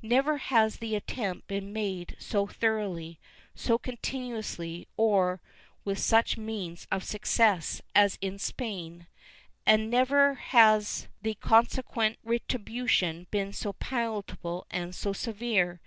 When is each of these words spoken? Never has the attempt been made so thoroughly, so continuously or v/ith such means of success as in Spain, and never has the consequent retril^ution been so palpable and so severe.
Never 0.00 0.38
has 0.38 0.76
the 0.76 0.94
attempt 0.96 1.46
been 1.46 1.70
made 1.70 2.16
so 2.18 2.46
thoroughly, 2.46 3.20
so 3.54 3.76
continuously 3.76 4.88
or 4.96 5.42
v/ith 5.84 5.98
such 5.98 6.38
means 6.38 6.86
of 6.90 7.04
success 7.04 7.82
as 7.94 8.16
in 8.22 8.38
Spain, 8.38 9.06
and 9.66 9.90
never 9.90 10.36
has 10.36 11.08
the 11.20 11.34
consequent 11.34 12.16
retril^ution 12.24 13.26
been 13.30 13.52
so 13.52 13.74
palpable 13.74 14.66
and 14.70 14.94
so 14.94 15.12
severe. 15.12 15.82